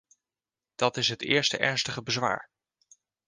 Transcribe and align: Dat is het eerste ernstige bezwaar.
Dat 0.75 0.97
is 0.97 1.09
het 1.09 1.21
eerste 1.21 1.57
ernstige 1.57 2.01
bezwaar. 2.03 2.49